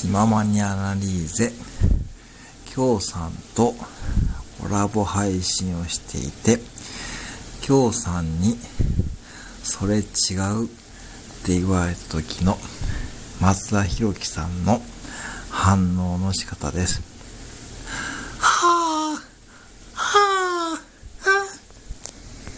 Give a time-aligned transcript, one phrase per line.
[0.00, 1.52] 気ままにアナリーゼ、
[2.74, 3.74] 京さんと
[4.58, 6.58] コラボ配信をしていて、
[7.60, 8.56] 京さんに、
[9.62, 10.68] それ違うっ
[11.44, 12.56] て言われた時の
[13.42, 14.80] 松田博樹さんの
[15.50, 17.02] 反応の仕方です。